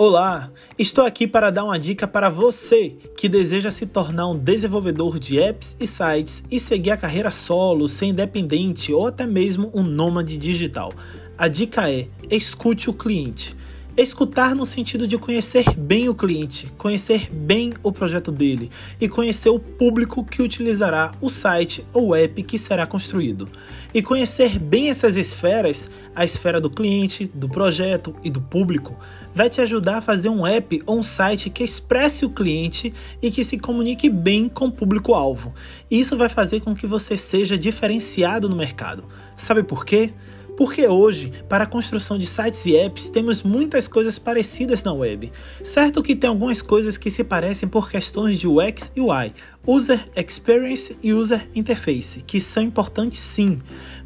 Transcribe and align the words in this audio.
Olá, 0.00 0.52
estou 0.78 1.04
aqui 1.04 1.26
para 1.26 1.50
dar 1.50 1.64
uma 1.64 1.76
dica 1.76 2.06
para 2.06 2.30
você 2.30 2.94
que 3.16 3.28
deseja 3.28 3.68
se 3.68 3.84
tornar 3.84 4.28
um 4.28 4.38
desenvolvedor 4.38 5.18
de 5.18 5.40
apps 5.40 5.74
e 5.80 5.88
sites 5.88 6.44
e 6.48 6.60
seguir 6.60 6.92
a 6.92 6.96
carreira 6.96 7.32
solo, 7.32 7.88
ser 7.88 8.06
independente 8.06 8.92
ou 8.92 9.08
até 9.08 9.26
mesmo 9.26 9.72
um 9.74 9.82
nômade 9.82 10.36
digital. 10.36 10.92
A 11.36 11.48
dica 11.48 11.90
é: 11.90 12.06
escute 12.30 12.88
o 12.88 12.92
cliente. 12.92 13.56
Escutar 13.98 14.54
no 14.54 14.64
sentido 14.64 15.08
de 15.08 15.18
conhecer 15.18 15.74
bem 15.76 16.08
o 16.08 16.14
cliente, 16.14 16.72
conhecer 16.78 17.28
bem 17.32 17.74
o 17.82 17.90
projeto 17.90 18.30
dele 18.30 18.70
e 19.00 19.08
conhecer 19.08 19.48
o 19.48 19.58
público 19.58 20.24
que 20.24 20.40
utilizará 20.40 21.12
o 21.20 21.28
site 21.28 21.84
ou 21.92 22.14
app 22.14 22.40
que 22.44 22.56
será 22.60 22.86
construído. 22.86 23.48
E 23.92 24.00
conhecer 24.00 24.56
bem 24.56 24.88
essas 24.88 25.16
esferas, 25.16 25.90
a 26.14 26.24
esfera 26.24 26.60
do 26.60 26.70
cliente, 26.70 27.28
do 27.34 27.48
projeto 27.48 28.14
e 28.22 28.30
do 28.30 28.40
público, 28.40 28.96
vai 29.34 29.50
te 29.50 29.60
ajudar 29.60 29.96
a 29.96 30.00
fazer 30.00 30.28
um 30.28 30.46
app 30.46 30.80
ou 30.86 31.00
um 31.00 31.02
site 31.02 31.50
que 31.50 31.64
expresse 31.64 32.24
o 32.24 32.30
cliente 32.30 32.94
e 33.20 33.32
que 33.32 33.42
se 33.42 33.58
comunique 33.58 34.08
bem 34.08 34.48
com 34.48 34.66
o 34.66 34.72
público-alvo. 34.72 35.52
Isso 35.90 36.16
vai 36.16 36.28
fazer 36.28 36.60
com 36.60 36.72
que 36.72 36.86
você 36.86 37.16
seja 37.16 37.58
diferenciado 37.58 38.48
no 38.48 38.54
mercado. 38.54 39.02
Sabe 39.34 39.64
por 39.64 39.84
quê? 39.84 40.12
Porque 40.58 40.88
hoje, 40.88 41.30
para 41.48 41.62
a 41.62 41.66
construção 41.68 42.18
de 42.18 42.26
sites 42.26 42.66
e 42.66 42.74
apps, 42.74 43.06
temos 43.06 43.44
muitas 43.44 43.86
coisas 43.86 44.18
parecidas 44.18 44.82
na 44.82 44.92
web. 44.92 45.30
Certo 45.62 46.02
que 46.02 46.16
tem 46.16 46.28
algumas 46.28 46.60
coisas 46.60 46.98
que 46.98 47.12
se 47.12 47.22
parecem 47.22 47.68
por 47.68 47.88
questões 47.88 48.40
de 48.40 48.48
UX 48.48 48.90
e 48.96 49.00
UI, 49.00 49.32
User 49.70 50.02
Experience 50.16 50.96
e 51.02 51.12
User 51.12 51.46
Interface, 51.54 52.22
que 52.26 52.40
são 52.40 52.62
importantes 52.62 53.18
sim, 53.18 53.58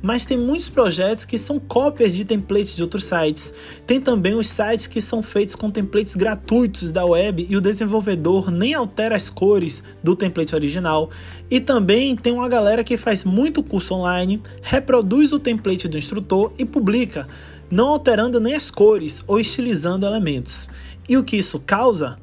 mas 0.02 0.25
tem 0.25 0.37
muitos 0.37 0.69
projetos 0.69 1.25
que 1.25 1.38
são 1.38 1.61
cópias 1.61 2.12
de 2.12 2.25
templates 2.25 2.75
de 2.75 2.83
outros 2.83 3.05
sites. 3.05 3.54
Tem 3.87 4.01
também 4.01 4.35
os 4.35 4.49
sites 4.49 4.88
que 4.88 5.01
são 5.01 5.23
feitos 5.23 5.54
com 5.54 5.71
templates 5.71 6.16
gratuitos 6.16 6.91
da 6.91 7.04
web 7.04 7.46
e 7.49 7.57
o 7.57 7.60
desenvolvedor 7.60 8.51
nem 8.51 8.74
altera 8.74 9.15
as 9.15 9.30
cores 9.30 9.85
do 10.02 10.16
template 10.16 10.52
original. 10.52 11.10
E 11.49 11.60
também 11.60 12.16
tem 12.16 12.32
uma 12.32 12.49
galera 12.49 12.82
que 12.82 12.97
faz 12.97 13.23
muito 13.23 13.63
curso 13.63 13.95
online, 13.95 14.43
reproduz 14.63 15.32
o 15.32 15.38
template 15.38 15.87
do 15.87 15.97
instrutor 15.97 16.52
e 16.59 16.65
publica, 16.65 17.29
não 17.71 17.87
alterando 17.87 18.41
nem 18.41 18.57
as 18.57 18.69
cores 18.69 19.23
ou 19.29 19.38
estilizando 19.38 20.04
elementos. 20.04 20.69
E 21.09 21.16
o 21.16 21.23
que 21.23 21.37
isso 21.37 21.60
causa? 21.60 22.19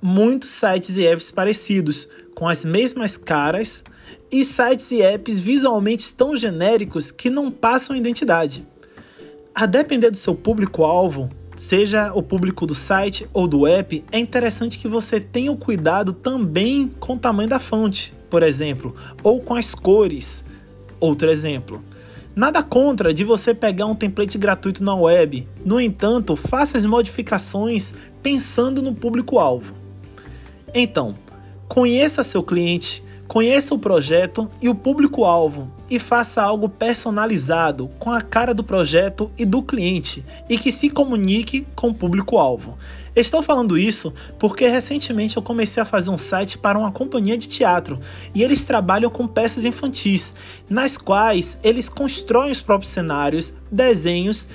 Muitos 0.00 0.50
sites 0.50 0.96
e 0.96 1.04
apps 1.04 1.32
parecidos 1.32 2.06
com 2.36 2.46
as 2.46 2.66
mesmas 2.66 3.16
caras 3.16 3.82
e 4.30 4.44
sites 4.44 4.90
e 4.90 5.00
apps 5.00 5.40
visualmente 5.40 6.12
tão 6.12 6.36
genéricos 6.36 7.10
que 7.10 7.30
não 7.30 7.50
passam 7.50 7.96
identidade. 7.96 8.62
A 9.54 9.64
depender 9.64 10.10
do 10.10 10.18
seu 10.18 10.34
público-alvo, 10.34 11.30
seja 11.56 12.12
o 12.12 12.22
público 12.22 12.66
do 12.66 12.74
site 12.74 13.26
ou 13.32 13.48
do 13.48 13.66
app, 13.66 14.04
é 14.12 14.18
interessante 14.18 14.78
que 14.78 14.86
você 14.86 15.18
tenha 15.18 15.50
o 15.50 15.56
cuidado 15.56 16.12
também 16.12 16.92
com 17.00 17.14
o 17.14 17.18
tamanho 17.18 17.48
da 17.48 17.58
fonte, 17.58 18.12
por 18.28 18.42
exemplo, 18.42 18.94
ou 19.22 19.40
com 19.40 19.54
as 19.54 19.74
cores. 19.74 20.44
Outro 21.00 21.30
exemplo. 21.30 21.82
Nada 22.34 22.62
contra 22.62 23.14
de 23.14 23.24
você 23.24 23.54
pegar 23.54 23.86
um 23.86 23.94
template 23.94 24.36
gratuito 24.36 24.84
na 24.84 24.94
web, 24.94 25.48
no 25.64 25.80
entanto, 25.80 26.36
faça 26.36 26.76
as 26.76 26.84
modificações 26.84 27.94
pensando 28.22 28.82
no 28.82 28.94
público-alvo. 28.94 29.72
Então, 30.74 31.16
Conheça 31.68 32.22
seu 32.22 32.42
cliente, 32.42 33.02
conheça 33.26 33.74
o 33.74 33.78
projeto 33.78 34.48
e 34.62 34.68
o 34.68 34.74
público-alvo 34.74 35.70
e 35.90 35.98
faça 35.98 36.40
algo 36.40 36.68
personalizado 36.68 37.90
com 37.98 38.12
a 38.12 38.20
cara 38.20 38.54
do 38.54 38.62
projeto 38.62 39.30
e 39.36 39.44
do 39.44 39.62
cliente 39.62 40.24
e 40.48 40.56
que 40.56 40.70
se 40.70 40.88
comunique 40.88 41.66
com 41.74 41.88
o 41.88 41.94
público-alvo. 41.94 42.78
Estou 43.16 43.42
falando 43.42 43.76
isso 43.76 44.12
porque 44.38 44.68
recentemente 44.68 45.36
eu 45.36 45.42
comecei 45.42 45.82
a 45.82 45.86
fazer 45.86 46.10
um 46.10 46.18
site 46.18 46.56
para 46.56 46.78
uma 46.78 46.92
companhia 46.92 47.36
de 47.36 47.48
teatro 47.48 47.98
e 48.34 48.42
eles 48.42 48.64
trabalham 48.64 49.10
com 49.10 49.26
peças 49.26 49.64
infantis, 49.64 50.34
nas 50.70 50.96
quais 50.96 51.58
eles 51.64 51.88
constroem 51.88 52.52
os 52.52 52.60
próprios 52.60 52.92
cenários, 52.92 53.52
desenhos 53.70 54.46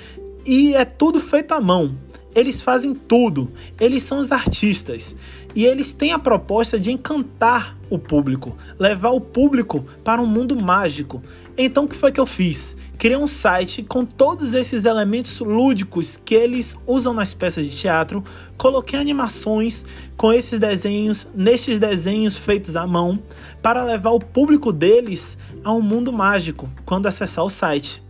e 0.46 0.74
é 0.74 0.84
tudo 0.84 1.20
feito 1.20 1.52
à 1.52 1.60
mão. 1.60 1.94
Eles 2.34 2.62
fazem 2.62 2.94
tudo, 2.94 3.50
eles 3.78 4.02
são 4.02 4.18
os 4.18 4.32
artistas 4.32 5.14
e 5.54 5.66
eles 5.66 5.92
têm 5.92 6.12
a 6.12 6.18
proposta 6.18 6.80
de 6.80 6.90
encantar 6.90 7.76
o 7.90 7.98
público, 7.98 8.56
levar 8.78 9.10
o 9.10 9.20
público 9.20 9.84
para 10.02 10.22
um 10.22 10.26
mundo 10.26 10.56
mágico. 10.56 11.22
Então 11.58 11.84
o 11.84 11.88
que 11.88 11.94
foi 11.94 12.10
que 12.10 12.18
eu 12.18 12.26
fiz? 12.26 12.74
Criei 12.96 13.18
um 13.18 13.26
site 13.26 13.82
com 13.82 14.04
todos 14.04 14.54
esses 14.54 14.86
elementos 14.86 15.40
lúdicos 15.40 16.18
que 16.24 16.34
eles 16.34 16.74
usam 16.86 17.12
nas 17.12 17.34
peças 17.34 17.66
de 17.66 17.76
teatro, 17.76 18.24
coloquei 18.56 18.98
animações 18.98 19.84
com 20.16 20.32
esses 20.32 20.58
desenhos, 20.58 21.26
nesses 21.34 21.78
desenhos 21.78 22.36
feitos 22.36 22.76
à 22.76 22.86
mão, 22.86 23.22
para 23.60 23.84
levar 23.84 24.12
o 24.12 24.20
público 24.20 24.72
deles 24.72 25.36
a 25.62 25.70
um 25.72 25.82
mundo 25.82 26.12
mágico 26.12 26.66
quando 26.86 27.06
acessar 27.06 27.44
o 27.44 27.50
site 27.50 28.02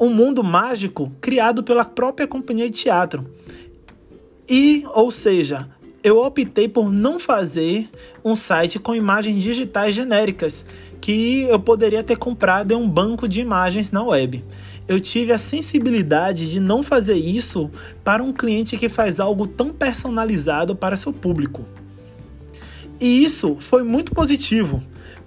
um 0.00 0.08
mundo 0.08 0.42
mágico 0.42 1.12
criado 1.20 1.62
pela 1.62 1.84
própria 1.84 2.26
companhia 2.26 2.70
de 2.70 2.78
teatro. 2.78 3.30
E, 4.48 4.82
ou 4.94 5.12
seja, 5.12 5.68
eu 6.02 6.18
optei 6.22 6.66
por 6.66 6.90
não 6.90 7.20
fazer 7.20 7.88
um 8.24 8.34
site 8.34 8.78
com 8.78 8.94
imagens 8.94 9.42
digitais 9.42 9.94
genéricas 9.94 10.64
que 11.00 11.42
eu 11.42 11.60
poderia 11.60 12.02
ter 12.02 12.16
comprado 12.16 12.72
em 12.72 12.74
um 12.74 12.88
banco 12.88 13.28
de 13.28 13.40
imagens 13.40 13.92
na 13.92 14.02
web. 14.02 14.42
Eu 14.88 14.98
tive 14.98 15.32
a 15.32 15.38
sensibilidade 15.38 16.50
de 16.50 16.58
não 16.58 16.82
fazer 16.82 17.16
isso 17.16 17.70
para 18.02 18.22
um 18.22 18.32
cliente 18.32 18.76
que 18.78 18.88
faz 18.88 19.20
algo 19.20 19.46
tão 19.46 19.70
personalizado 19.70 20.74
para 20.74 20.96
seu 20.96 21.12
público. 21.12 21.64
E 22.98 23.22
isso 23.22 23.56
foi 23.60 23.82
muito 23.82 24.12
positivo, 24.12 24.82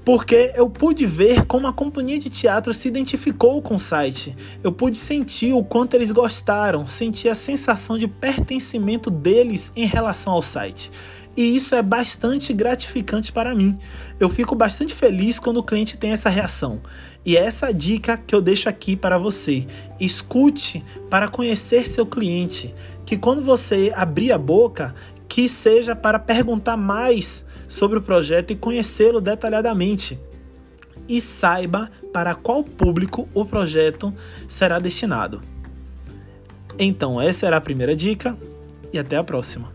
porque 0.05 0.51
eu 0.55 0.69
pude 0.69 1.05
ver 1.05 1.45
como 1.45 1.67
a 1.67 1.73
companhia 1.73 2.19
de 2.19 2.29
teatro 2.29 2.73
se 2.73 2.87
identificou 2.87 3.61
com 3.61 3.75
o 3.75 3.79
site. 3.79 4.35
Eu 4.63 4.71
pude 4.71 4.97
sentir 4.97 5.53
o 5.53 5.63
quanto 5.63 5.93
eles 5.93 6.11
gostaram, 6.11 6.85
sentir 6.85 7.29
a 7.29 7.35
sensação 7.35 7.97
de 7.97 8.07
pertencimento 8.07 9.09
deles 9.09 9.71
em 9.75 9.85
relação 9.85 10.33
ao 10.33 10.41
site. 10.41 10.91
E 11.35 11.55
isso 11.55 11.73
é 11.73 11.81
bastante 11.81 12.53
gratificante 12.53 13.31
para 13.31 13.55
mim. 13.55 13.77
Eu 14.19 14.29
fico 14.29 14.53
bastante 14.53 14.93
feliz 14.93 15.39
quando 15.39 15.57
o 15.57 15.63
cliente 15.63 15.97
tem 15.97 16.11
essa 16.11 16.29
reação. 16.29 16.79
E 17.25 17.35
é 17.37 17.45
essa 17.45 17.73
dica 17.73 18.17
que 18.17 18.35
eu 18.35 18.41
deixo 18.41 18.69
aqui 18.69 18.95
para 18.95 19.17
você. 19.17 19.65
Escute 19.99 20.83
para 21.09 21.27
conhecer 21.27 21.87
seu 21.87 22.05
cliente, 22.05 22.75
que 23.05 23.17
quando 23.17 23.41
você 23.41 23.91
abrir 23.95 24.31
a 24.31 24.37
boca, 24.37 24.93
que 25.33 25.49
seja 25.49 25.95
para 25.95 26.19
perguntar 26.19 26.77
mais 26.77 27.43
sobre 27.67 27.97
o 27.97 28.01
projeto 28.03 28.51
e 28.51 28.55
conhecê-lo 28.55 29.19
detalhadamente. 29.19 30.19
E 31.09 31.19
saiba 31.19 31.89
para 32.13 32.35
qual 32.35 32.63
público 32.63 33.27
o 33.33 33.43
projeto 33.43 34.13
será 34.47 34.77
destinado. 34.77 35.41
Então, 36.77 37.19
essa 37.19 37.47
era 37.47 37.57
a 37.57 37.61
primeira 37.61 37.95
dica 37.95 38.37
e 38.93 38.99
até 38.99 39.17
a 39.17 39.23
próxima. 39.23 39.73